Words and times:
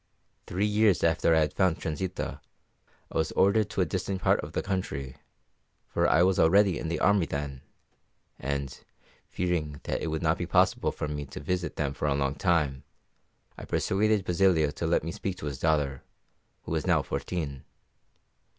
Three 0.47 0.65
years 0.65 1.03
after 1.03 1.35
I 1.35 1.41
had 1.41 1.53
found 1.53 1.77
Transita, 1.77 2.41
I 3.11 3.17
was 3.19 3.31
ordered 3.33 3.69
to 3.69 3.81
a 3.81 3.85
distant 3.85 4.23
part 4.23 4.39
of 4.39 4.53
the 4.53 4.63
country, 4.63 5.17
for 5.89 6.07
I 6.09 6.23
was 6.23 6.39
already 6.39 6.79
in 6.79 6.87
the 6.87 6.99
army 6.99 7.27
then, 7.27 7.61
and, 8.39 8.83
fearing 9.29 9.79
that 9.83 10.01
it 10.01 10.07
would 10.07 10.23
not 10.23 10.39
be 10.39 10.47
possible 10.47 10.91
for 10.91 11.07
me 11.07 11.25
to 11.27 11.39
visit 11.39 11.75
them 11.75 11.93
for 11.93 12.07
a 12.07 12.15
long 12.15 12.33
time, 12.33 12.83
I 13.59 13.65
persuaded 13.65 14.25
Basilio 14.25 14.71
to 14.71 14.87
let 14.87 15.03
me 15.03 15.11
speak 15.11 15.37
to 15.37 15.45
his 15.45 15.59
daughter, 15.59 16.01
who 16.63 16.71
was 16.71 16.87
now 16.87 17.03
fourteen. 17.03 17.63